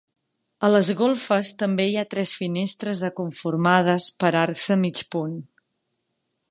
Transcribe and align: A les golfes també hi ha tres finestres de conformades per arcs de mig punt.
A 0.67 0.69
les 0.75 0.87
golfes 1.01 1.51
també 1.59 1.85
hi 1.91 1.99
ha 2.03 2.07
tres 2.13 2.33
finestres 2.39 3.03
de 3.07 3.13
conformades 3.21 4.09
per 4.25 4.35
arcs 4.45 4.69
de 4.73 4.79
mig 4.87 5.05
punt. 5.17 5.37